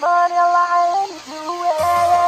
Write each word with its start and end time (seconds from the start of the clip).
money 0.00 0.34
lying 0.34 2.20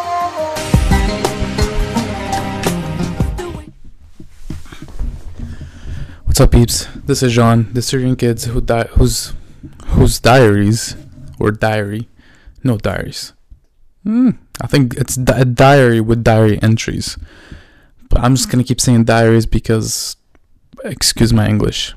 What's 6.24 6.40
up, 6.40 6.52
peeps? 6.52 6.86
This 7.04 7.22
is 7.22 7.32
John, 7.32 7.68
the 7.74 7.82
Syrian 7.82 8.16
kids 8.16 8.46
who 8.46 8.60
di- 8.60 8.88
whose 8.92 9.34
whose 9.88 10.18
diaries 10.18 10.96
or 11.38 11.50
diary, 11.50 12.08
no 12.64 12.78
diaries. 12.78 13.32
Hmm, 14.04 14.30
I 14.60 14.66
think 14.66 14.94
it's 14.94 15.16
di- 15.16 15.40
a 15.40 15.44
diary 15.44 16.00
with 16.00 16.24
diary 16.24 16.58
entries, 16.62 17.18
but 18.08 18.20
I'm 18.20 18.34
just 18.36 18.50
gonna 18.50 18.64
keep 18.64 18.80
saying 18.80 19.04
diaries 19.04 19.44
because, 19.46 20.16
excuse 20.84 21.32
my 21.32 21.46
English, 21.48 21.94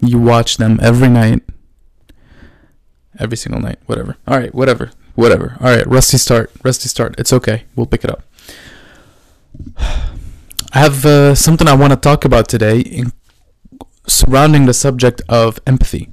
you 0.00 0.18
watch 0.18 0.56
them 0.56 0.80
every 0.82 1.08
night, 1.08 1.42
every 3.20 3.36
single 3.36 3.60
night, 3.60 3.78
whatever. 3.86 4.16
All 4.26 4.36
right, 4.38 4.52
whatever, 4.54 4.90
whatever. 5.16 5.56
All 5.60 5.74
right, 5.74 5.86
rusty 5.86 6.18
start, 6.18 6.52
rusty 6.62 6.88
start. 6.88 7.16
It's 7.18 7.32
okay. 7.32 7.64
We'll 7.74 7.86
pick 7.86 8.04
it 8.04 8.10
up. 8.10 8.22
I 10.72 10.78
have 10.78 11.04
uh, 11.04 11.34
something 11.34 11.66
I 11.66 11.74
want 11.74 11.92
to 11.92 11.96
talk 11.98 12.24
about 12.24 12.48
today 12.48 12.80
in 12.80 13.12
surrounding 14.06 14.66
the 14.66 14.74
subject 14.74 15.22
of 15.28 15.58
empathy. 15.66 16.10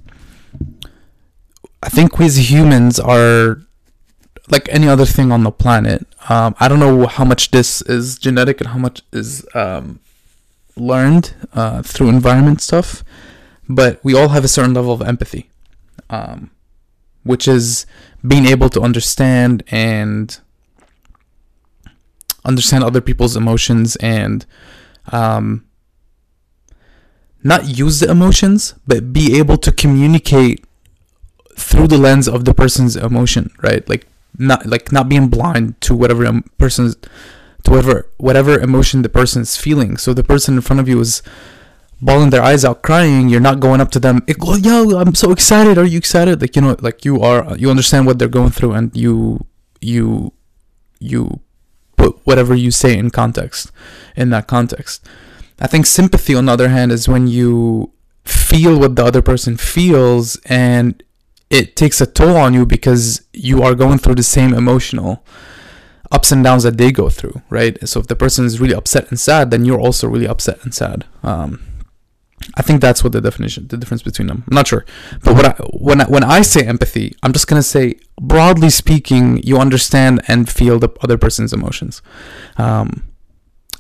I 1.82 1.90
think 1.90 2.18
we 2.18 2.26
as 2.26 2.50
humans 2.50 3.00
are 3.00 3.62
like 4.50 4.68
any 4.70 4.88
other 4.88 5.06
thing 5.06 5.32
on 5.32 5.44
the 5.44 5.52
planet. 5.52 6.08
Um, 6.30 6.56
I 6.60 6.68
don't 6.68 6.80
know 6.80 7.08
how 7.08 7.26
much 7.26 7.52
this 7.52 7.82
is 7.84 8.18
genetic 8.18 8.62
and 8.62 8.70
how 8.70 8.78
much 8.78 9.02
is 9.12 9.46
um, 9.54 10.00
learned 10.76 11.36
uh, 11.54 11.82
through 11.82 12.10
environment 12.10 12.62
stuff, 12.62 13.04
but 13.68 14.00
we 14.04 14.14
all 14.14 14.30
have 14.30 14.44
a 14.44 14.48
certain 14.48 14.74
level 14.74 14.94
of 14.94 15.02
empathy, 15.02 15.50
um, 16.10 16.52
which 17.24 17.48
is 17.48 17.86
being 18.26 18.46
able 18.46 18.70
to 18.70 18.82
understand 18.82 19.64
and 19.68 20.40
understand 22.46 22.84
other 22.84 23.02
people's 23.02 23.36
emotions 23.36 23.96
and 23.98 24.46
um, 25.12 25.66
not 27.44 27.78
use 27.78 28.00
the 28.00 28.10
emotions, 28.10 28.76
but 28.88 29.12
be 29.12 29.38
able 29.38 29.58
to 29.58 29.72
communicate 29.72 30.66
through 31.58 31.88
the 31.88 31.98
lens 31.98 32.28
of 32.28 32.46
the 32.46 32.54
person's 32.54 32.96
emotion, 32.96 33.52
right? 33.62 33.88
Like 33.88 34.08
not 34.38 34.66
like 34.66 34.92
not 34.92 35.10
being 35.10 35.28
blind 35.28 35.80
to 35.82 35.96
whatever 35.96 36.42
person's 36.58 36.96
to 37.64 37.72
whatever 37.72 38.10
whatever 38.18 38.60
emotion 38.60 39.02
the 39.02 39.10
person's 39.10 39.58
feeling. 39.58 39.98
So 39.98 40.14
the 40.14 40.24
person 40.24 40.56
in 40.56 40.62
front 40.62 40.80
of 40.80 40.88
you 40.88 41.00
is 41.00 41.22
bawling 42.04 42.30
their 42.30 42.44
eyes 42.44 42.66
out, 42.66 42.82
crying. 42.82 43.30
You're 43.30 43.40
not 43.40 43.60
going 43.60 43.82
up 43.82 43.92
to 43.92 44.00
them. 44.00 44.22
"Oh, 44.42 44.58
Yo, 44.58 45.00
I'm 45.00 45.16
so 45.16 45.32
excited. 45.32 45.78
Are 45.78 45.86
you 45.86 45.98
excited? 45.98 46.42
Like 46.42 46.56
you 46.56 46.62
know, 46.62 46.76
like 46.80 47.06
you 47.06 47.22
are. 47.22 47.58
You 47.58 47.70
understand 47.70 48.06
what 48.06 48.20
they're 48.20 48.28
going 48.28 48.52
through, 48.52 48.74
and 48.74 48.96
you 48.96 49.46
you 49.82 50.34
you 51.00 51.40
put 51.98 52.20
whatever 52.26 52.54
you 52.56 52.72
say 52.72 52.98
in 52.98 53.10
context 53.10 53.72
in 54.16 54.30
that 54.32 54.48
context. 54.48 55.06
I 55.60 55.68
think 55.68 55.86
sympathy, 55.86 56.36
on 56.36 56.46
the 56.46 56.52
other 56.52 56.70
hand, 56.70 56.92
is 56.92 57.08
when 57.08 57.28
you 57.28 57.92
feel 58.26 58.80
what 58.80 58.96
the 58.96 59.06
other 59.06 59.22
person 59.22 59.58
feels 59.58 60.38
and 60.46 61.04
it 61.50 61.76
takes 61.76 62.02
a 62.02 62.06
toll 62.06 62.38
on 62.38 62.54
you 62.54 62.66
because 62.66 63.22
you 63.34 63.62
are 63.62 63.76
going 63.76 63.98
through 63.98 64.16
the 64.16 64.24
same 64.24 64.54
emotional 64.54 65.24
ups 66.12 66.32
and 66.32 66.44
downs 66.44 66.64
that 66.64 66.78
they 66.78 66.92
go 66.92 67.10
through, 67.10 67.42
right? 67.50 67.78
So 67.88 68.00
if 68.00 68.08
the 68.08 68.16
person 68.16 68.46
is 68.46 68.60
really 68.60 68.76
upset 68.76 69.10
and 69.10 69.20
sad, 69.20 69.52
then 69.52 69.66
you're 69.66 69.80
also 69.80 70.08
really 70.08 70.28
upset 70.28 70.64
and 70.64 70.74
sad. 70.74 71.06
Um, 71.22 71.62
I 72.56 72.62
think 72.62 72.82
that's 72.82 73.04
what 73.04 73.14
the 73.14 73.22
definition, 73.22 73.68
the 73.68 73.78
difference 73.78 74.04
between 74.04 74.28
them. 74.28 74.44
I'm 74.50 74.56
not 74.56 74.68
sure, 74.68 74.86
but 75.24 75.34
what 75.36 75.46
I, 75.46 75.54
when 75.72 76.02
I, 76.02 76.06
when 76.06 76.24
I 76.24 76.42
say 76.42 76.66
empathy, 76.66 77.16
I'm 77.24 77.34
just 77.34 77.48
gonna 77.48 77.64
say 77.64 77.96
broadly 78.20 78.70
speaking, 78.70 79.42
you 79.44 79.58
understand 79.58 80.22
and 80.28 80.50
feel 80.50 80.80
the 80.80 80.90
other 81.02 81.18
person's 81.18 81.54
emotions. 81.54 82.02
Um, 82.58 83.04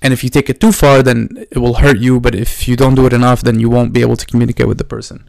and 0.03 0.11
if 0.11 0.23
you 0.23 0.29
take 0.29 0.49
it 0.49 0.59
too 0.59 0.73
far, 0.73 1.01
then 1.01 1.45
it 1.49 1.57
will 1.57 1.75
hurt 1.75 1.97
you. 1.97 2.19
But 2.19 2.35
if 2.35 2.67
you 2.67 2.75
don't 2.75 2.95
do 2.95 3.05
it 3.05 3.13
enough, 3.13 3.41
then 3.41 3.57
you 3.59 3.69
won't 3.69 3.93
be 3.93 4.01
able 4.01 4.17
to 4.17 4.25
communicate 4.25 4.67
with 4.67 4.77
the 4.77 4.83
person. 4.83 5.27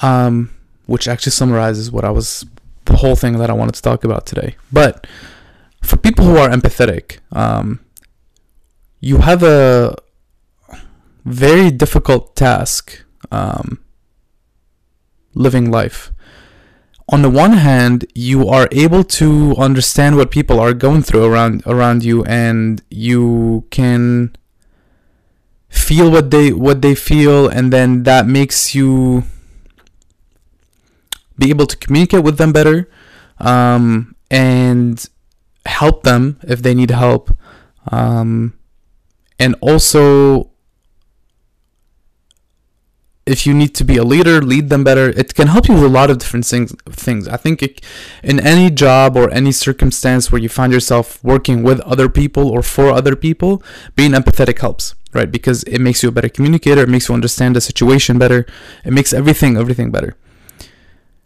Um, 0.00 0.50
which 0.86 1.06
actually 1.06 1.32
summarizes 1.32 1.92
what 1.92 2.04
I 2.04 2.10
was, 2.10 2.46
the 2.86 2.96
whole 2.96 3.16
thing 3.16 3.38
that 3.38 3.50
I 3.50 3.52
wanted 3.52 3.74
to 3.74 3.82
talk 3.82 4.02
about 4.02 4.24
today. 4.24 4.56
But 4.72 5.06
for 5.82 5.98
people 5.98 6.24
who 6.24 6.38
are 6.38 6.48
empathetic, 6.48 7.18
um, 7.32 7.80
you 9.00 9.18
have 9.18 9.42
a 9.42 9.94
very 11.28 11.70
difficult 11.70 12.34
task 12.34 13.04
um, 13.30 13.78
living 15.34 15.70
life. 15.70 16.10
On 17.10 17.22
the 17.22 17.30
one 17.30 17.52
hand, 17.52 18.04
you 18.14 18.48
are 18.48 18.68
able 18.70 19.02
to 19.04 19.54
understand 19.56 20.16
what 20.16 20.30
people 20.30 20.60
are 20.60 20.74
going 20.74 21.02
through 21.02 21.24
around 21.24 21.62
around 21.66 22.04
you, 22.04 22.22
and 22.24 22.82
you 22.90 23.66
can 23.70 24.36
feel 25.70 26.10
what 26.10 26.30
they 26.30 26.52
what 26.52 26.82
they 26.82 26.94
feel, 26.94 27.48
and 27.48 27.72
then 27.72 28.02
that 28.02 28.26
makes 28.26 28.74
you 28.74 29.24
be 31.38 31.48
able 31.50 31.66
to 31.66 31.76
communicate 31.76 32.24
with 32.24 32.36
them 32.36 32.52
better, 32.52 32.90
um, 33.38 34.14
and 34.30 35.08
help 35.64 36.02
them 36.02 36.38
if 36.42 36.60
they 36.60 36.74
need 36.74 36.90
help, 36.90 37.34
um, 37.90 38.52
and 39.38 39.54
also 39.62 40.50
if 43.28 43.46
you 43.46 43.54
need 43.54 43.74
to 43.76 43.84
be 43.84 43.96
a 43.96 44.04
leader, 44.04 44.40
lead 44.40 44.70
them 44.70 44.82
better. 44.82 45.10
It 45.10 45.34
can 45.34 45.48
help 45.48 45.68
you 45.68 45.74
with 45.74 45.84
a 45.84 45.88
lot 45.88 46.10
of 46.10 46.18
different 46.18 46.46
things. 46.46 46.74
Things 46.88 47.28
I 47.28 47.36
think 47.36 47.62
it, 47.62 47.80
in 48.22 48.40
any 48.40 48.70
job 48.70 49.16
or 49.16 49.30
any 49.30 49.52
circumstance 49.52 50.32
where 50.32 50.40
you 50.40 50.48
find 50.48 50.72
yourself 50.72 51.22
working 51.22 51.62
with 51.62 51.80
other 51.80 52.08
people 52.08 52.48
or 52.48 52.62
for 52.62 52.90
other 52.90 53.14
people, 53.14 53.62
being 53.94 54.12
empathetic 54.12 54.58
helps, 54.58 54.94
right? 55.12 55.30
Because 55.30 55.62
it 55.64 55.80
makes 55.80 56.02
you 56.02 56.08
a 56.08 56.12
better 56.12 56.30
communicator. 56.30 56.82
It 56.82 56.88
makes 56.88 57.08
you 57.08 57.14
understand 57.14 57.54
the 57.54 57.60
situation 57.60 58.18
better. 58.18 58.46
It 58.84 58.92
makes 58.92 59.12
everything 59.12 59.56
everything 59.56 59.90
better. 59.90 60.16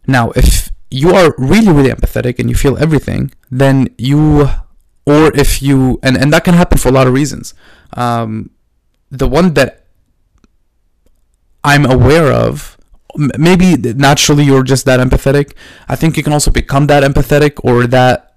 Now, 0.07 0.33
if 0.35 0.71
you 0.91 1.15
are 1.15 1.35
really 1.39 1.73
really 1.73 1.91
empathetic 1.91 2.39
and 2.39 2.51
you 2.51 2.57
feel 2.57 2.77
everything, 2.79 3.33
then 3.51 3.95
you, 3.97 4.49
or 5.07 5.35
if 5.37 5.63
you, 5.63 6.01
and 6.03 6.17
and 6.17 6.33
that 6.33 6.45
can 6.45 6.55
happen 6.55 6.79
for 6.79 6.89
a 6.89 6.93
lot 6.93 7.07
of 7.07 7.15
reasons. 7.15 7.55
Um, 7.95 8.51
the 9.11 9.29
one 9.29 9.55
that 9.55 9.82
I'm 11.65 11.87
aware 11.87 12.33
of. 12.33 12.77
Maybe 13.17 13.77
naturally 13.77 14.45
you're 14.45 14.63
just 14.63 14.85
that 14.87 15.01
empathetic. 15.01 15.55
I 15.89 15.97
think 15.97 16.17
you 16.17 16.23
can 16.23 16.33
also 16.33 16.51
become 16.51 16.87
that 16.87 17.03
empathetic 17.03 17.61
or 17.63 17.87
that 17.87 18.37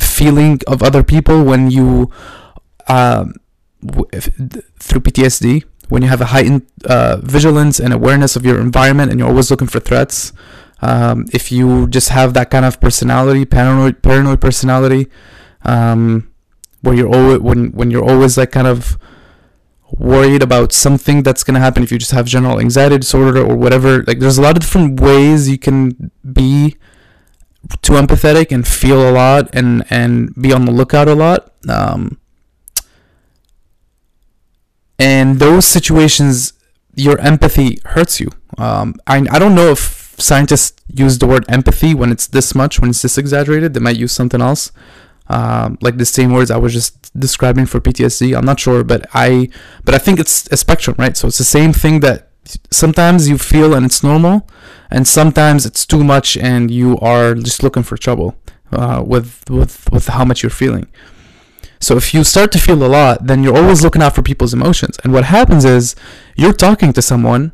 feeling 0.00 0.60
of 0.66 0.82
other 0.82 1.02
people 1.02 1.44
when 1.44 1.70
you, 1.70 2.10
um, 2.88 3.34
through 3.82 5.00
PTSD, 5.00 5.64
when 5.88 6.02
you 6.02 6.08
have 6.08 6.20
a 6.20 6.26
heightened 6.26 6.66
uh, 6.86 7.18
vigilance 7.22 7.78
and 7.78 7.92
awareness 7.92 8.36
of 8.36 8.44
your 8.44 8.58
environment 8.58 9.10
and 9.10 9.20
you're 9.20 9.28
always 9.28 9.50
looking 9.50 9.68
for 9.68 9.80
threats. 9.80 10.32
Um, 10.82 11.26
if 11.32 11.52
you 11.52 11.86
just 11.88 12.10
have 12.10 12.34
that 12.34 12.50
kind 12.50 12.64
of 12.64 12.80
personality, 12.80 13.44
paranoid, 13.44 14.02
paranoid 14.02 14.40
personality, 14.40 15.08
um, 15.64 16.30
where 16.82 16.94
you're 16.94 17.14
always 17.14 17.38
when 17.40 17.72
when 17.72 17.90
you're 17.90 18.04
always 18.04 18.36
like 18.36 18.52
kind 18.52 18.66
of 18.66 18.98
worried 19.90 20.42
about 20.42 20.72
something 20.72 21.22
that's 21.22 21.44
going 21.44 21.54
to 21.54 21.60
happen 21.60 21.82
if 21.82 21.92
you 21.92 21.98
just 21.98 22.10
have 22.10 22.26
general 22.26 22.60
anxiety 22.60 22.98
disorder 22.98 23.44
or 23.44 23.56
whatever. 23.56 24.02
Like 24.02 24.18
there's 24.18 24.38
a 24.38 24.42
lot 24.42 24.56
of 24.56 24.62
different 24.62 25.00
ways 25.00 25.48
you 25.48 25.58
can 25.58 26.10
be 26.32 26.76
too 27.82 27.94
empathetic 27.94 28.52
and 28.52 28.66
feel 28.66 29.08
a 29.08 29.12
lot 29.12 29.48
and 29.52 29.84
and 29.90 30.34
be 30.34 30.52
on 30.52 30.64
the 30.64 30.72
lookout 30.72 31.08
a 31.08 31.14
lot. 31.14 31.52
Um, 31.68 32.18
and 34.98 35.38
those 35.38 35.64
situations 35.64 36.52
your 36.94 37.20
empathy 37.20 37.78
hurts 37.84 38.20
you. 38.20 38.30
Um, 38.56 38.94
I, 39.06 39.18
I 39.30 39.38
don't 39.38 39.54
know 39.54 39.70
if 39.70 40.14
scientists 40.18 40.80
use 40.88 41.18
the 41.18 41.26
word 41.26 41.44
empathy 41.48 41.94
when 41.94 42.10
it's 42.10 42.26
this 42.26 42.54
much 42.54 42.80
when 42.80 42.90
it's 42.90 43.02
this 43.02 43.18
exaggerated 43.18 43.74
they 43.74 43.80
might 43.80 43.98
use 43.98 44.12
something 44.12 44.40
else 44.40 44.72
um, 45.28 45.78
like 45.80 45.96
the 45.96 46.06
same 46.06 46.32
words 46.32 46.50
I 46.50 46.56
was 46.56 46.72
just 46.72 47.18
describing 47.18 47.66
for 47.66 47.80
PTSD. 47.80 48.36
I'm 48.36 48.44
not 48.44 48.60
sure, 48.60 48.84
but 48.84 49.06
I 49.14 49.48
but 49.84 49.94
I 49.94 49.98
think 49.98 50.20
it's 50.20 50.48
a 50.52 50.56
spectrum, 50.56 50.96
right? 50.98 51.16
So 51.16 51.28
it's 51.28 51.38
the 51.38 51.44
same 51.44 51.72
thing 51.72 52.00
that 52.00 52.30
sometimes 52.70 53.28
you 53.28 53.38
feel 53.38 53.74
and 53.74 53.84
it's 53.86 54.02
normal, 54.02 54.48
and 54.90 55.06
sometimes 55.06 55.66
it's 55.66 55.86
too 55.86 56.04
much 56.04 56.36
and 56.36 56.70
you 56.70 56.98
are 56.98 57.34
just 57.34 57.62
looking 57.62 57.82
for 57.82 57.96
trouble 57.96 58.36
uh, 58.72 59.02
with 59.04 59.42
with 59.50 59.90
with 59.90 60.08
how 60.08 60.24
much 60.24 60.42
you're 60.42 60.50
feeling. 60.50 60.86
So 61.80 61.96
if 61.96 62.14
you 62.14 62.24
start 62.24 62.52
to 62.52 62.58
feel 62.58 62.82
a 62.82 62.88
lot, 62.88 63.26
then 63.26 63.42
you're 63.42 63.56
always 63.56 63.82
looking 63.82 64.02
out 64.02 64.14
for 64.14 64.22
people's 64.22 64.54
emotions. 64.54 64.98
And 65.04 65.12
what 65.12 65.24
happens 65.24 65.64
is 65.64 65.94
you're 66.34 66.54
talking 66.54 66.92
to 66.94 67.02
someone, 67.02 67.52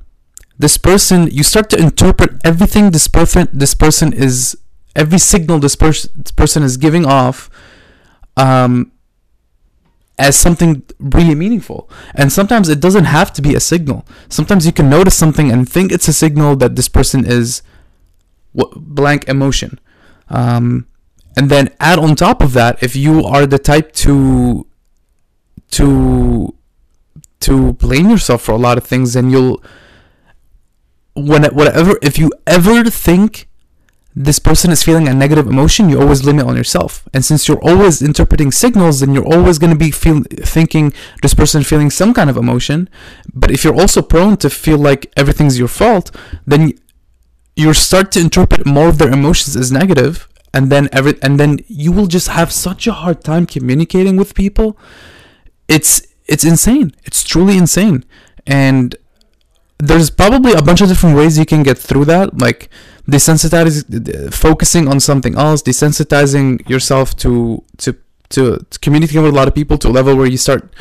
this 0.59 0.77
person, 0.79 1.29
you 1.31 1.43
start 1.43 1.69
to 1.71 1.79
interpret 1.79 2.41
everything 2.45 2.91
this 2.91 3.09
person 3.09 3.49
this 3.53 3.75
person 3.75 4.13
is 4.13 4.57
every 4.95 5.19
signal 5.19 5.59
this, 5.59 5.75
pers- 5.75 6.09
this 6.15 6.31
person 6.33 6.63
is 6.63 6.77
giving 6.77 7.07
off 7.07 7.51
um, 8.37 8.93
as 10.19 10.37
something 10.37 10.83
really 10.99 11.35
meaningful. 11.35 11.89
And 12.15 12.33
sometimes 12.33 12.69
it 12.69 12.81
doesn't 12.81 13.05
have 13.05 13.33
to 13.35 13.43
be 13.43 13.55
a 13.55 13.61
signal. 13.61 14.07
Sometimes 14.29 14.67
you 14.67 14.73
can 14.73 14.89
notice 14.89 15.15
something 15.15 15.51
and 15.51 15.69
think 15.69 15.93
it's 15.93 16.09
a 16.09 16.13
signal 16.13 16.57
that 16.57 16.77
this 16.77 16.89
person 16.89 17.25
is 17.25 17.63
blank 18.55 19.29
emotion. 19.29 19.81
Um, 20.29 20.87
and 21.37 21.51
then 21.51 21.71
add 21.81 21.99
on 21.99 22.15
top 22.15 22.43
of 22.43 22.53
that, 22.53 22.83
if 22.83 22.95
you 22.95 23.25
are 23.25 23.47
the 23.47 23.59
type 23.59 23.93
to 23.93 24.67
to 25.71 26.55
to 27.41 27.73
blame 27.73 28.11
yourself 28.11 28.43
for 28.43 28.53
a 28.53 28.59
lot 28.59 28.77
of 28.77 28.85
things, 28.85 29.15
then 29.15 29.31
you'll 29.31 29.63
when 31.15 31.45
whatever 31.45 31.99
if 32.03 32.19
you 32.19 32.31
ever 32.47 32.85
think 32.85 33.49
this 34.15 34.39
person 34.39 34.71
is 34.71 34.83
feeling 34.83 35.09
a 35.09 35.15
negative 35.15 35.47
emotion, 35.47 35.89
you 35.89 36.01
always 36.01 36.23
limit 36.23 36.47
on 36.47 36.57
yourself. 36.57 37.09
And 37.15 37.25
since 37.25 37.49
you're 37.49 37.63
always 37.63 38.03
interpreting 38.03 38.53
signals, 38.53 39.01
then 39.01 39.15
you're 39.15 39.27
always 39.27 39.59
going 39.59 39.73
to 39.73 39.79
be 39.79 39.91
feel, 39.91 40.23
thinking 40.23 40.93
this 41.23 41.35
person 41.35 41.63
feeling 41.63 41.91
some 41.91 42.13
kind 42.13 42.29
of 42.29 42.37
emotion. 42.37 42.91
But 43.33 43.51
if 43.51 43.65
you're 43.65 43.81
also 43.81 44.03
prone 44.03 44.37
to 44.39 44.51
feel 44.51 44.79
like 44.79 45.11
everything's 45.17 45.59
your 45.59 45.69
fault, 45.69 46.11
then 46.47 46.73
you 47.57 47.73
start 47.75 48.13
to 48.13 48.21
interpret 48.21 48.67
more 48.67 48.89
of 48.89 48.99
their 48.99 49.11
emotions 49.11 49.57
as 49.57 49.73
negative, 49.73 50.29
and 50.55 50.71
then 50.71 50.89
every 50.93 51.21
and 51.23 51.41
then 51.41 51.61
you 51.67 51.93
will 51.93 52.07
just 52.07 52.29
have 52.29 52.53
such 52.53 52.87
a 52.87 52.93
hard 52.93 53.25
time 53.25 53.47
communicating 53.47 54.17
with 54.17 54.35
people. 54.35 54.79
It's 55.69 56.03
it's 56.27 56.45
insane. 56.45 56.95
It's 57.05 57.25
truly 57.25 57.57
insane. 57.57 58.05
And 58.47 58.97
there's 59.83 60.11
probably 60.11 60.53
a 60.53 60.63
bunch 60.63 60.81
of 60.81 60.89
different 60.89 61.17
ways 61.17 61.37
you 61.37 61.45
can 61.45 61.65
get 61.65 61.77
through 61.77 62.05
that, 62.05 62.39
like 62.39 62.69
desensitizing, 63.11 64.33
focusing 64.33 64.87
on 64.87 65.01
something 65.01 65.35
else, 65.37 65.61
desensitizing 65.61 66.69
yourself 66.69 67.17
to 67.17 67.65
to 67.79 67.97
to, 68.29 68.65
to 68.71 68.79
communicating 68.79 69.23
with 69.23 69.35
a 69.35 69.37
lot 69.37 69.49
of 69.49 69.55
people 69.55 69.77
to 69.79 69.89
a 69.89 69.95
level 69.99 70.17
where 70.17 70.29
you 70.29 70.37
start 70.39 70.73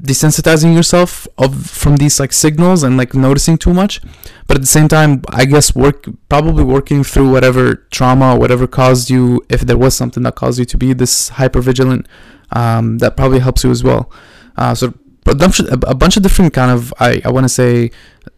desensitizing 0.00 0.74
yourself 0.74 1.28
of 1.36 1.66
from 1.66 1.96
these 1.96 2.18
like 2.18 2.32
signals 2.32 2.82
and 2.82 2.96
like 2.96 3.12
noticing 3.14 3.58
too 3.58 3.74
much. 3.74 4.00
But 4.46 4.56
at 4.56 4.62
the 4.62 4.74
same 4.78 4.88
time 4.88 5.22
i 5.28 5.44
guess 5.44 5.74
work 5.74 6.06
probably 6.28 6.64
working 6.64 7.04
through 7.04 7.30
whatever 7.30 7.86
trauma 7.96 8.36
whatever 8.36 8.66
caused 8.66 9.10
you 9.10 9.44
if 9.48 9.60
there 9.62 9.78
was 9.78 9.94
something 9.94 10.22
that 10.24 10.34
caused 10.34 10.58
you 10.58 10.64
to 10.64 10.78
be 10.78 10.92
this 10.94 11.14
hyper 11.40 11.60
vigilant 11.60 12.06
um, 12.52 12.98
that 12.98 13.16
probably 13.16 13.40
helps 13.40 13.62
you 13.64 13.70
as 13.70 13.84
well. 13.84 14.10
Uh, 14.56 14.74
so 14.74 14.94
a 15.26 15.34
bunch, 15.34 15.60
of, 15.60 15.84
a 15.86 15.94
bunch 15.94 16.16
of 16.16 16.22
different 16.22 16.52
kind 16.52 16.70
of 16.70 16.92
I, 16.98 17.20
I 17.24 17.30
want 17.30 17.44
to 17.44 17.48
say 17.48 17.90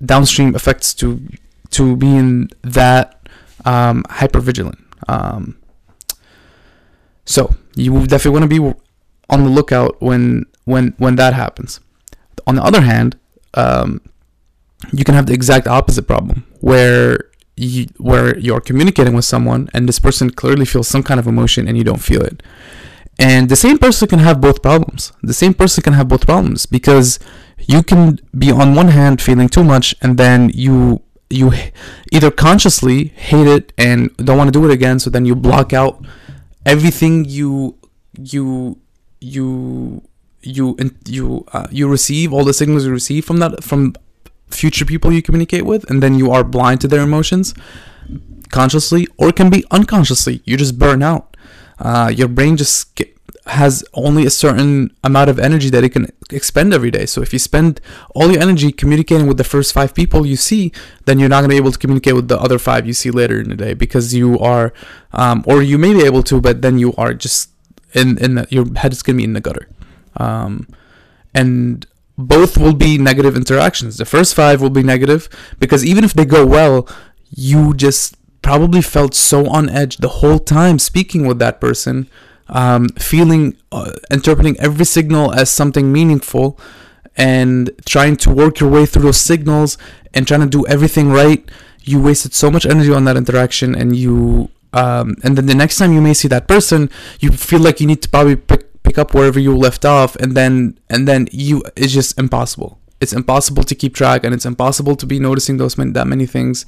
downstream 0.04 0.54
effects 0.54 0.94
to 0.94 1.20
to 1.70 1.96
being 1.96 2.50
that 2.62 3.28
um, 3.64 4.04
hyper 4.08 4.40
vigilant. 4.40 4.78
Um, 5.08 5.56
so 7.24 7.54
you 7.74 8.06
definitely 8.06 8.38
want 8.38 8.50
to 8.50 8.60
be 8.60 8.80
on 9.30 9.44
the 9.44 9.50
lookout 9.50 10.00
when 10.00 10.46
when 10.64 10.94
when 10.98 11.16
that 11.16 11.34
happens. 11.34 11.80
On 12.46 12.54
the 12.54 12.62
other 12.62 12.82
hand, 12.82 13.18
um, 13.54 14.00
you 14.92 15.04
can 15.04 15.14
have 15.14 15.26
the 15.26 15.32
exact 15.32 15.66
opposite 15.66 16.06
problem 16.06 16.46
where 16.60 17.30
you 17.56 17.86
where 17.98 18.38
you're 18.38 18.60
communicating 18.60 19.14
with 19.14 19.24
someone 19.24 19.68
and 19.72 19.88
this 19.88 19.98
person 19.98 20.30
clearly 20.30 20.64
feels 20.64 20.88
some 20.88 21.02
kind 21.02 21.20
of 21.20 21.26
emotion 21.26 21.68
and 21.68 21.78
you 21.78 21.84
don't 21.84 22.02
feel 22.02 22.22
it. 22.22 22.42
And 23.18 23.48
the 23.48 23.56
same 23.56 23.78
person 23.78 24.08
can 24.08 24.18
have 24.18 24.40
both 24.40 24.62
problems. 24.62 25.12
The 25.22 25.34
same 25.34 25.54
person 25.54 25.82
can 25.82 25.92
have 25.92 26.08
both 26.08 26.26
problems 26.26 26.66
because 26.66 27.18
you 27.58 27.82
can 27.82 28.18
be 28.36 28.50
on 28.50 28.74
one 28.74 28.88
hand 28.88 29.22
feeling 29.22 29.48
too 29.48 29.64
much 29.64 29.94
and 30.02 30.18
then 30.18 30.50
you 30.54 31.00
you 31.30 31.52
either 32.12 32.30
consciously 32.30 33.08
hate 33.16 33.46
it 33.46 33.72
and 33.78 34.14
don't 34.18 34.36
want 34.36 34.48
to 34.52 34.58
do 34.58 34.64
it 34.68 34.72
again 34.72 34.98
so 34.98 35.10
then 35.10 35.24
you 35.24 35.34
block 35.34 35.72
out 35.72 36.04
everything 36.66 37.24
you 37.24 37.76
you 38.18 38.78
you 39.20 40.02
you 40.42 40.76
you 41.06 41.44
uh, 41.52 41.66
you 41.70 41.88
receive 41.88 42.32
all 42.32 42.44
the 42.44 42.52
signals 42.52 42.84
you 42.84 42.92
receive 42.92 43.24
from 43.24 43.38
that 43.38 43.64
from 43.64 43.94
future 44.48 44.84
people 44.84 45.12
you 45.12 45.22
communicate 45.22 45.64
with 45.64 45.88
and 45.90 46.02
then 46.02 46.14
you 46.14 46.30
are 46.30 46.44
blind 46.44 46.80
to 46.80 46.86
their 46.88 47.00
emotions 47.02 47.54
consciously 48.50 49.06
or 49.16 49.30
it 49.30 49.36
can 49.36 49.50
be 49.50 49.64
unconsciously 49.70 50.42
you 50.44 50.56
just 50.56 50.78
burn 50.78 51.02
out 51.02 51.33
uh, 51.78 52.12
your 52.14 52.28
brain 52.28 52.56
just 52.56 53.00
has 53.46 53.84
only 53.92 54.24
a 54.24 54.30
certain 54.30 54.94
amount 55.04 55.28
of 55.28 55.38
energy 55.38 55.68
that 55.68 55.84
it 55.84 55.90
can 55.90 56.10
expend 56.30 56.72
every 56.72 56.90
day. 56.90 57.04
So 57.04 57.20
if 57.20 57.32
you 57.32 57.38
spend 57.38 57.80
all 58.14 58.30
your 58.32 58.40
energy 58.40 58.72
communicating 58.72 59.26
with 59.26 59.36
the 59.36 59.44
first 59.44 59.74
five 59.74 59.94
people 59.94 60.24
you 60.24 60.36
see, 60.36 60.72
then 61.04 61.18
you're 61.18 61.28
not 61.28 61.40
going 61.40 61.50
to 61.50 61.54
be 61.54 61.56
able 61.56 61.72
to 61.72 61.78
communicate 61.78 62.14
with 62.14 62.28
the 62.28 62.38
other 62.38 62.58
five 62.58 62.86
you 62.86 62.94
see 62.94 63.10
later 63.10 63.38
in 63.40 63.50
the 63.50 63.56
day 63.56 63.74
because 63.74 64.14
you 64.14 64.38
are, 64.38 64.72
um, 65.12 65.44
or 65.46 65.62
you 65.62 65.76
may 65.76 65.92
be 65.92 66.04
able 66.04 66.22
to, 66.22 66.40
but 66.40 66.62
then 66.62 66.78
you 66.78 66.94
are 66.96 67.12
just 67.12 67.50
in 67.92 68.18
in 68.18 68.34
the, 68.36 68.46
your 68.50 68.66
head 68.76 68.92
is 68.92 69.02
going 69.02 69.16
to 69.16 69.18
be 69.18 69.24
in 69.24 69.34
the 69.34 69.40
gutter, 69.40 69.68
um, 70.16 70.66
and 71.34 71.86
both 72.16 72.56
will 72.58 72.74
be 72.74 72.98
negative 72.98 73.36
interactions. 73.36 73.98
The 73.98 74.04
first 74.04 74.34
five 74.34 74.60
will 74.60 74.70
be 74.70 74.82
negative 74.82 75.28
because 75.58 75.84
even 75.84 76.02
if 76.02 76.12
they 76.14 76.24
go 76.24 76.46
well, 76.46 76.88
you 77.30 77.74
just 77.74 78.16
probably 78.44 78.82
felt 78.82 79.14
so 79.14 79.48
on 79.48 79.68
edge 79.70 79.96
the 79.96 80.20
whole 80.20 80.38
time 80.38 80.78
speaking 80.78 81.26
with 81.26 81.38
that 81.38 81.60
person 81.60 82.06
um, 82.48 82.88
feeling, 82.90 83.56
uh, 83.72 83.92
interpreting 84.10 84.58
every 84.60 84.84
signal 84.84 85.32
as 85.32 85.50
something 85.50 85.90
meaningful, 85.90 86.58
and 87.16 87.70
trying 87.86 88.16
to 88.16 88.30
work 88.30 88.60
your 88.60 88.70
way 88.70 88.84
through 88.86 89.02
those 89.02 89.20
signals 89.20 89.78
and 90.12 90.28
trying 90.28 90.40
to 90.40 90.46
do 90.46 90.66
everything 90.66 91.10
right. 91.10 91.48
You 91.82 92.00
wasted 92.02 92.34
so 92.34 92.50
much 92.50 92.66
energy 92.66 92.92
on 92.92 93.04
that 93.04 93.16
interaction, 93.16 93.74
and 93.74 93.96
you, 93.96 94.50
um, 94.72 95.16
and 95.22 95.36
then 95.36 95.46
the 95.46 95.54
next 95.54 95.76
time 95.76 95.92
you 95.92 96.02
may 96.02 96.14
see 96.14 96.28
that 96.28 96.46
person, 96.46 96.90
you 97.20 97.30
feel 97.32 97.60
like 97.60 97.80
you 97.80 97.86
need 97.86 98.02
to 98.02 98.08
probably 98.08 98.36
pick 98.36 98.82
pick 98.82 98.98
up 98.98 99.14
wherever 99.14 99.40
you 99.40 99.56
left 99.56 99.84
off, 99.84 100.16
and 100.16 100.36
then 100.36 100.78
and 100.90 101.08
then 101.08 101.28
you, 101.32 101.62
it's 101.76 101.92
just 101.92 102.18
impossible. 102.18 102.78
It's 103.00 103.12
impossible 103.12 103.64
to 103.64 103.74
keep 103.74 103.94
track, 103.94 104.24
and 104.24 104.34
it's 104.34 104.46
impossible 104.46 104.96
to 104.96 105.06
be 105.06 105.18
noticing 105.18 105.56
those 105.56 105.76
many, 105.76 105.92
that 105.92 106.06
many 106.06 106.26
things 106.26 106.64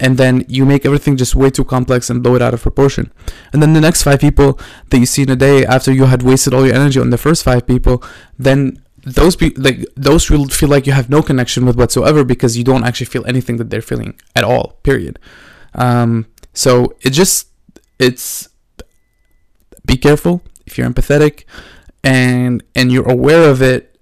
and 0.00 0.16
then 0.16 0.44
you 0.48 0.64
make 0.64 0.86
everything 0.86 1.16
just 1.16 1.34
way 1.34 1.50
too 1.50 1.64
complex 1.64 2.08
and 2.08 2.22
blow 2.22 2.34
it 2.36 2.42
out 2.42 2.54
of 2.54 2.62
proportion. 2.62 3.12
And 3.52 3.62
then 3.62 3.72
the 3.72 3.80
next 3.80 4.02
five 4.02 4.20
people 4.20 4.58
that 4.90 4.98
you 4.98 5.06
see 5.06 5.22
in 5.22 5.30
a 5.30 5.36
day 5.36 5.66
after 5.66 5.92
you 5.92 6.04
had 6.04 6.22
wasted 6.22 6.54
all 6.54 6.64
your 6.64 6.74
energy 6.74 7.00
on 7.00 7.10
the 7.10 7.18
first 7.18 7.42
five 7.42 7.66
people, 7.66 8.02
then 8.38 8.82
those 9.04 9.36
people 9.36 9.62
like 9.62 9.86
those 9.96 10.30
will 10.30 10.48
feel 10.48 10.68
like 10.68 10.86
you 10.86 10.92
have 10.92 11.08
no 11.08 11.22
connection 11.22 11.64
with 11.64 11.76
whatsoever 11.76 12.24
because 12.24 12.56
you 12.58 12.64
don't 12.64 12.84
actually 12.84 13.06
feel 13.06 13.24
anything 13.26 13.56
that 13.56 13.70
they're 13.70 13.82
feeling 13.82 14.18
at 14.36 14.44
all. 14.44 14.78
Period. 14.82 15.18
Um, 15.74 16.26
so 16.52 16.96
it 17.00 17.10
just 17.10 17.48
it's 17.98 18.48
be 19.86 19.96
careful 19.96 20.42
if 20.66 20.76
you're 20.76 20.88
empathetic 20.88 21.44
and 22.04 22.62
and 22.74 22.92
you're 22.92 23.08
aware 23.08 23.48
of 23.48 23.62
it 23.62 23.98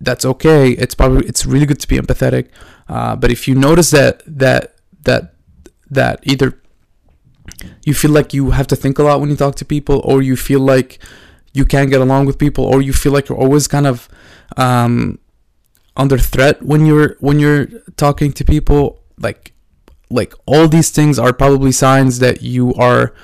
that's 0.00 0.24
okay 0.24 0.70
it's 0.70 0.94
probably 0.94 1.26
it's 1.26 1.44
really 1.44 1.66
good 1.66 1.80
to 1.80 1.88
be 1.88 1.98
empathetic 1.98 2.48
uh, 2.88 3.16
but 3.16 3.30
if 3.30 3.48
you 3.48 3.54
notice 3.54 3.90
that 3.90 4.22
that 4.26 4.77
that 5.02 5.34
that 5.90 6.20
either 6.22 6.60
you 7.84 7.94
feel 7.94 8.10
like 8.10 8.34
you 8.34 8.50
have 8.50 8.66
to 8.66 8.76
think 8.76 8.98
a 8.98 9.02
lot 9.02 9.20
when 9.20 9.30
you 9.30 9.36
talk 9.36 9.54
to 9.56 9.64
people 9.64 10.00
or 10.04 10.22
you 10.22 10.36
feel 10.36 10.60
like 10.60 10.98
you 11.54 11.64
can't 11.64 11.90
get 11.90 12.00
along 12.00 12.26
with 12.26 12.38
people 12.38 12.64
or 12.64 12.82
you 12.82 12.92
feel 12.92 13.12
like 13.12 13.28
you're 13.28 13.38
always 13.38 13.66
kind 13.66 13.86
of 13.86 14.08
um, 14.56 15.18
under 15.96 16.18
threat 16.18 16.62
when 16.62 16.86
you're 16.86 17.16
when 17.20 17.38
you're 17.38 17.66
talking 17.96 18.32
to 18.32 18.44
people. 18.44 19.02
Like 19.18 19.52
like 20.10 20.32
all 20.46 20.68
these 20.68 20.90
things 20.90 21.18
are 21.18 21.32
probably 21.32 21.72
signs 21.72 22.18
that 22.20 22.42
you 22.42 22.74
are 22.74 23.14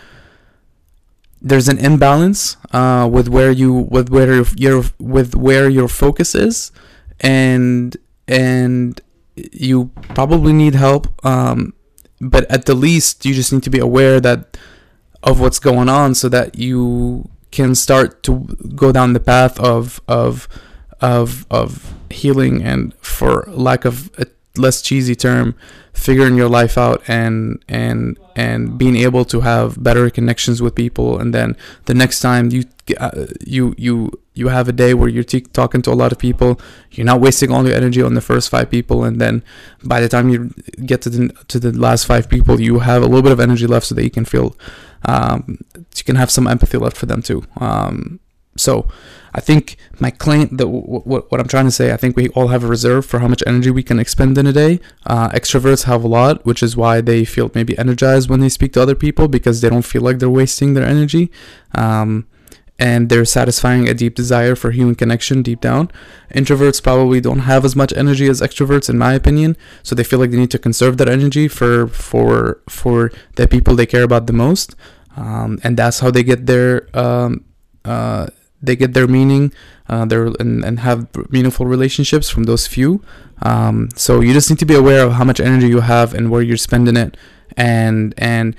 there's 1.40 1.68
an 1.68 1.78
imbalance 1.78 2.56
uh, 2.72 3.08
with 3.10 3.28
where 3.28 3.50
you 3.50 3.72
with 3.72 4.08
where 4.08 4.42
your 4.56 4.84
with 4.98 5.36
where 5.36 5.68
your 5.68 5.88
focus 5.88 6.34
is. 6.34 6.72
And 7.20 7.96
and 8.26 9.00
you 9.36 9.90
probably 10.14 10.52
need 10.52 10.74
help, 10.74 11.08
um, 11.24 11.72
but 12.20 12.50
at 12.50 12.66
the 12.66 12.74
least, 12.74 13.24
you 13.24 13.34
just 13.34 13.52
need 13.52 13.62
to 13.64 13.70
be 13.70 13.78
aware 13.80 14.20
that 14.20 14.56
of 15.22 15.40
what's 15.40 15.58
going 15.58 15.88
on, 15.88 16.14
so 16.14 16.28
that 16.28 16.58
you 16.58 17.28
can 17.50 17.74
start 17.74 18.22
to 18.22 18.46
go 18.74 18.92
down 18.92 19.12
the 19.12 19.20
path 19.20 19.58
of 19.60 20.00
of 20.08 20.48
of 21.00 21.46
of 21.50 21.94
healing, 22.10 22.62
and 22.62 22.94
for 23.00 23.44
lack 23.48 23.84
of 23.84 24.10
a 24.18 24.26
less 24.56 24.82
cheesy 24.82 25.14
term, 25.14 25.54
figuring 25.92 26.36
your 26.36 26.48
life 26.48 26.78
out 26.78 27.02
and 27.08 27.62
and 27.68 28.18
and 28.36 28.78
being 28.78 28.96
able 28.96 29.24
to 29.26 29.40
have 29.40 29.82
better 29.82 30.10
connections 30.10 30.60
with 30.60 30.74
people, 30.74 31.18
and 31.18 31.34
then 31.34 31.56
the 31.86 31.94
next 31.94 32.20
time 32.20 32.50
you 32.50 32.64
uh, 32.98 33.26
you 33.46 33.74
you 33.76 34.10
you 34.34 34.48
have 34.48 34.68
a 34.68 34.72
day 34.72 34.94
where 34.94 35.08
you're 35.08 35.24
t- 35.24 35.40
talking 35.40 35.80
to 35.80 35.90
a 35.90 35.94
lot 35.94 36.10
of 36.12 36.18
people 36.18 36.60
you're 36.90 37.06
not 37.06 37.20
wasting 37.20 37.52
all 37.52 37.66
your 37.66 37.76
energy 37.76 38.02
on 38.02 38.14
the 38.14 38.20
first 38.20 38.50
five 38.50 38.70
people. 38.70 39.04
And 39.04 39.20
then 39.20 39.42
by 39.82 40.00
the 40.00 40.08
time 40.08 40.28
you 40.28 40.52
get 40.84 41.02
to 41.02 41.10
the 41.10 41.28
to 41.48 41.58
the 41.58 41.72
last 41.72 42.04
five 42.04 42.28
people 42.28 42.60
you 42.60 42.80
have 42.80 43.02
a 43.02 43.06
little 43.06 43.22
bit 43.22 43.32
of 43.32 43.40
energy 43.40 43.66
left 43.66 43.86
so 43.86 43.94
that 43.94 44.04
you 44.04 44.10
can 44.10 44.24
feel 44.24 44.56
um, 45.06 45.58
you 45.74 46.04
can 46.04 46.16
have 46.16 46.30
some 46.30 46.46
empathy 46.46 46.78
left 46.78 46.96
for 46.96 47.06
them 47.06 47.22
too. 47.22 47.44
Um, 47.58 48.20
so 48.56 48.88
I 49.34 49.40
think 49.40 49.76
my 49.98 50.10
claim 50.10 50.48
that 50.56 50.64
w- 50.64 51.00
w- 51.00 51.26
what 51.28 51.40
I'm 51.40 51.48
trying 51.48 51.64
to 51.64 51.72
say, 51.72 51.92
I 51.92 51.96
think 51.96 52.16
we 52.16 52.28
all 52.30 52.48
have 52.48 52.62
a 52.62 52.68
reserve 52.68 53.04
for 53.04 53.18
how 53.18 53.26
much 53.26 53.42
energy 53.46 53.70
we 53.70 53.82
can 53.82 53.98
expend 53.98 54.38
in 54.38 54.46
a 54.46 54.52
day. 54.52 54.80
Uh, 55.06 55.28
extroverts 55.30 55.84
have 55.84 56.04
a 56.04 56.08
lot, 56.08 56.46
which 56.46 56.62
is 56.62 56.76
why 56.76 57.00
they 57.00 57.24
feel 57.24 57.50
maybe 57.54 57.76
energized 57.76 58.30
when 58.30 58.38
they 58.40 58.48
speak 58.48 58.72
to 58.74 58.82
other 58.82 58.94
people 58.94 59.26
because 59.26 59.60
they 59.60 59.68
don't 59.68 59.84
feel 59.84 60.02
like 60.02 60.20
they're 60.20 60.30
wasting 60.30 60.74
their 60.74 60.86
energy. 60.86 61.32
Um, 61.74 62.28
and 62.78 63.08
they're 63.08 63.24
satisfying 63.24 63.88
a 63.88 63.94
deep 63.94 64.14
desire 64.14 64.54
for 64.56 64.70
human 64.72 64.94
connection 64.94 65.42
deep 65.42 65.60
down. 65.60 65.90
Introverts 66.34 66.82
probably 66.82 67.20
don't 67.20 67.40
have 67.40 67.64
as 67.64 67.76
much 67.76 67.92
energy 67.92 68.28
as 68.28 68.40
extroverts, 68.40 68.90
in 68.90 68.98
my 68.98 69.12
opinion, 69.14 69.56
so 69.82 69.94
they 69.94 70.02
feel 70.02 70.18
like 70.18 70.30
they 70.30 70.38
need 70.38 70.50
to 70.50 70.58
conserve 70.58 70.96
that 70.98 71.08
energy 71.08 71.46
for 71.46 71.86
for 71.86 72.60
for 72.68 73.12
the 73.36 73.46
people 73.46 73.76
they 73.76 73.86
care 73.86 74.02
about 74.02 74.26
the 74.26 74.32
most, 74.32 74.74
um, 75.16 75.60
and 75.62 75.76
that's 75.76 76.00
how 76.00 76.10
they 76.10 76.24
get 76.24 76.46
their 76.46 76.88
um, 76.98 77.44
uh, 77.84 78.26
they 78.66 78.76
get 78.76 78.94
their 78.94 79.06
meaning, 79.06 79.52
uh, 79.88 80.04
their 80.04 80.26
and, 80.40 80.64
and 80.64 80.80
have 80.80 81.08
meaningful 81.30 81.66
relationships 81.66 82.30
from 82.30 82.44
those 82.44 82.66
few. 82.66 83.02
Um, 83.42 83.88
so 83.96 84.20
you 84.20 84.32
just 84.32 84.48
need 84.50 84.58
to 84.60 84.66
be 84.66 84.74
aware 84.74 85.04
of 85.04 85.12
how 85.12 85.24
much 85.24 85.40
energy 85.40 85.68
you 85.68 85.80
have 85.80 86.14
and 86.14 86.30
where 86.30 86.42
you're 86.42 86.56
spending 86.56 86.96
it, 86.96 87.16
and 87.56 88.14
and 88.18 88.56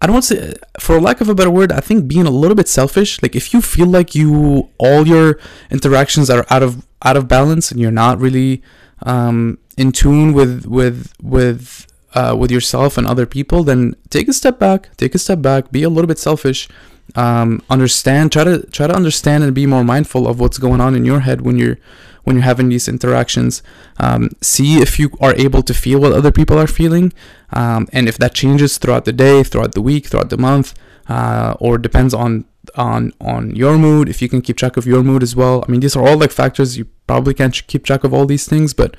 I 0.00 0.06
don't 0.06 0.14
want 0.14 0.24
to 0.26 0.36
say, 0.36 0.54
for 0.80 1.00
lack 1.00 1.22
of 1.22 1.30
a 1.30 1.34
better 1.34 1.50
word, 1.50 1.72
I 1.72 1.80
think 1.80 2.08
being 2.08 2.26
a 2.26 2.30
little 2.30 2.54
bit 2.54 2.68
selfish. 2.68 3.22
Like 3.22 3.34
if 3.34 3.54
you 3.54 3.62
feel 3.62 3.86
like 3.86 4.14
you 4.14 4.68
all 4.78 5.06
your 5.06 5.38
interactions 5.70 6.28
are 6.28 6.44
out 6.50 6.62
of 6.62 6.86
out 7.02 7.16
of 7.16 7.26
balance 7.26 7.70
and 7.70 7.80
you're 7.80 7.90
not 7.90 8.18
really 8.18 8.62
um, 9.02 9.58
in 9.76 9.92
tune 9.92 10.34
with 10.34 10.66
with 10.66 11.12
with 11.22 11.86
uh, 12.14 12.36
with 12.38 12.50
yourself 12.50 12.98
and 12.98 13.06
other 13.06 13.26
people, 13.26 13.64
then 13.64 13.96
take 14.10 14.28
a 14.28 14.32
step 14.32 14.58
back. 14.58 14.94
Take 14.96 15.14
a 15.14 15.18
step 15.18 15.40
back. 15.40 15.72
Be 15.72 15.82
a 15.82 15.88
little 15.88 16.06
bit 16.06 16.18
selfish. 16.18 16.68
Um, 17.16 17.62
understand. 17.70 18.32
Try 18.32 18.44
to 18.44 18.66
try 18.70 18.86
to 18.86 18.94
understand 18.94 19.44
and 19.44 19.54
be 19.54 19.66
more 19.66 19.84
mindful 19.84 20.26
of 20.26 20.40
what's 20.40 20.58
going 20.58 20.80
on 20.80 20.94
in 20.94 21.04
your 21.04 21.20
head 21.20 21.42
when 21.42 21.58
you're 21.58 21.78
when 22.24 22.36
you're 22.36 22.44
having 22.44 22.68
these 22.70 22.88
interactions. 22.88 23.62
Um, 23.98 24.30
see 24.40 24.78
if 24.78 24.98
you 24.98 25.10
are 25.20 25.34
able 25.36 25.62
to 25.62 25.74
feel 25.74 26.00
what 26.00 26.12
other 26.12 26.32
people 26.32 26.58
are 26.58 26.66
feeling, 26.66 27.12
um, 27.52 27.86
and 27.92 28.08
if 28.08 28.18
that 28.18 28.34
changes 28.34 28.78
throughout 28.78 29.04
the 29.04 29.12
day, 29.12 29.42
throughout 29.42 29.72
the 29.72 29.82
week, 29.82 30.06
throughout 30.06 30.30
the 30.30 30.38
month, 30.38 30.74
uh, 31.08 31.54
or 31.60 31.78
depends 31.78 32.14
on 32.14 32.46
on 32.76 33.12
on 33.20 33.54
your 33.54 33.78
mood. 33.78 34.08
If 34.08 34.22
you 34.22 34.28
can 34.28 34.40
keep 34.40 34.56
track 34.56 34.76
of 34.76 34.86
your 34.86 35.02
mood 35.02 35.22
as 35.22 35.36
well. 35.36 35.64
I 35.66 35.70
mean, 35.70 35.80
these 35.80 35.96
are 35.96 36.06
all 36.06 36.18
like 36.18 36.32
factors 36.32 36.76
you 36.78 36.86
probably 37.06 37.34
can't 37.34 37.66
keep 37.66 37.84
track 37.84 38.04
of 38.04 38.12
all 38.14 38.26
these 38.26 38.48
things, 38.48 38.74
but 38.74 38.96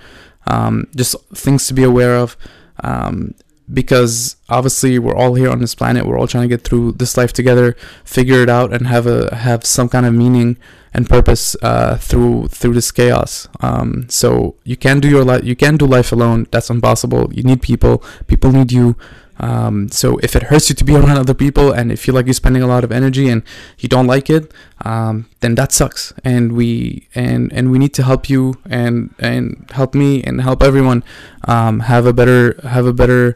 um, 0.47 0.88
just 0.95 1.15
things 1.33 1.67
to 1.67 1.74
be 1.74 1.83
aware 1.83 2.15
of. 2.15 2.38
Um, 2.83 3.33
because 3.74 4.36
obviously 4.50 5.00
we're 5.00 5.15
all 5.15 5.34
here 5.36 5.50
on 5.50 5.60
this 5.60 5.74
planet 5.74 6.05
we're 6.05 6.19
all 6.19 6.27
trying 6.27 6.43
to 6.43 6.48
get 6.48 6.63
through 6.63 6.91
this 6.93 7.17
life 7.17 7.34
together 7.34 7.75
figure 8.03 8.41
it 8.41 8.50
out 8.50 8.74
and 8.74 8.88
have 8.88 9.07
a 9.07 9.34
have 9.36 9.65
some 9.65 9.89
kind 9.89 10.05
of 10.05 10.13
meaning 10.13 10.57
and 10.95 11.10
purpose 11.10 11.57
uh, 11.62 11.98
through 11.98 12.48
through 12.48 12.74
this 12.74 12.89
chaos. 12.89 13.50
Um, 13.60 14.07
so 14.07 14.55
you 14.63 14.77
can't 14.77 15.01
do 15.01 15.10
your 15.10 15.25
life 15.25 15.43
you 15.43 15.55
can't 15.55 15.77
do 15.77 15.86
life 15.86 16.13
alone. 16.13 16.48
That's 16.51 16.69
impossible. 16.69 17.34
You 17.34 17.43
need 17.43 17.62
people. 17.62 18.01
People 18.27 18.51
need 18.53 18.72
you. 18.72 18.95
Um, 19.38 19.89
so 19.89 20.17
if 20.19 20.38
it 20.38 20.43
hurts 20.43 20.69
you 20.69 20.75
to 20.75 20.86
be 20.86 20.95
around 20.95 21.17
other 21.17 21.34
people 21.34 21.74
and 21.74 21.91
you 21.91 21.98
feel 21.98 22.15
like 22.15 22.25
you're 22.25 22.34
spending 22.34 22.63
a 22.63 22.67
lot 22.67 22.86
of 22.86 22.91
energy 22.93 23.27
and 23.27 23.43
you 23.77 23.89
don't 23.89 24.07
like 24.07 24.29
it, 24.29 24.53
um, 24.86 25.27
then 25.41 25.55
that 25.55 25.74
sucks. 25.74 26.13
And 26.24 26.53
we 26.53 27.10
and 27.13 27.51
and 27.51 27.72
we 27.72 27.77
need 27.77 27.93
to 27.95 28.03
help 28.03 28.29
you 28.29 28.55
and 28.69 29.13
and 29.19 29.69
help 29.72 29.93
me 29.93 30.24
and 30.24 30.41
help 30.41 30.63
everyone 30.63 31.03
um, 31.43 31.81
have 31.81 32.05
a 32.05 32.13
better 32.13 32.57
have 32.63 32.86
a 32.86 32.93
better 32.93 33.36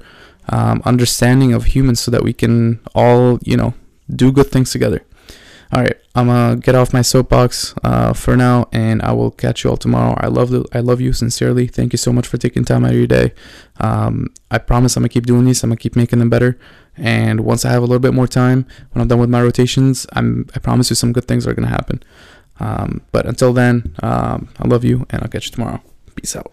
um, 0.50 0.82
understanding 0.86 1.54
of 1.54 1.66
humans 1.66 2.00
so 2.00 2.12
that 2.12 2.24
we 2.24 2.34
can 2.34 2.80
all 2.94 3.40
you 3.44 3.58
know 3.58 3.74
do 4.14 4.32
good 4.32 4.48
things 4.48 4.72
together. 4.72 5.04
All 5.72 5.82
right, 5.82 5.98
I'm 6.16 6.26
gonna 6.26 6.56
get 6.56 6.74
off 6.74 6.94
my 6.94 7.04
soapbox 7.04 7.76
uh, 7.84 8.14
for 8.14 8.36
now, 8.36 8.68
and 8.72 9.04
I 9.04 9.12
will 9.12 9.30
catch 9.30 9.64
you 9.64 9.70
all 9.70 9.78
tomorrow. 9.78 10.16
I 10.20 10.26
love 10.26 10.50
the, 10.50 10.66
I 10.74 10.80
love 10.80 11.00
you 11.00 11.14
sincerely. 11.14 11.68
Thank 11.68 11.94
you 11.94 11.98
so 11.98 12.12
much 12.12 12.26
for 12.26 12.38
taking 12.38 12.66
time 12.66 12.84
out 12.84 12.92
of 12.92 12.98
your 12.98 13.06
day. 13.06 13.34
Um, 13.80 14.34
I 14.50 14.58
promise 14.58 14.98
I'm 14.98 15.02
gonna 15.02 15.10
keep 15.10 15.28
doing 15.28 15.46
these. 15.46 15.64
I'm 15.64 15.70
gonna 15.70 15.78
keep 15.78 15.96
making 15.96 16.20
them 16.20 16.30
better. 16.30 16.58
And 16.98 17.42
once 17.42 17.66
I 17.66 17.72
have 17.72 17.84
a 17.84 17.86
little 17.86 18.00
bit 18.00 18.16
more 18.16 18.28
time, 18.28 18.66
when 18.92 19.02
I'm 19.04 19.08
done 19.08 19.20
with 19.20 19.30
my 19.30 19.44
rotations, 19.44 20.08
I'm 20.14 20.48
I 20.56 20.60
promise 20.60 20.90
you 20.90 20.96
some 20.96 21.14
good 21.14 21.28
things 21.28 21.46
are 21.46 21.54
gonna 21.54 21.68
happen. 21.68 22.02
Um, 22.60 23.02
but 23.12 23.28
until 23.28 23.54
then, 23.54 23.96
um, 24.02 24.50
I 24.60 24.68
love 24.68 24.84
you, 24.84 25.06
and 25.12 25.22
I'll 25.22 25.30
catch 25.30 25.46
you 25.46 25.52
tomorrow. 25.52 25.82
Peace 26.16 26.36
out. 26.36 26.52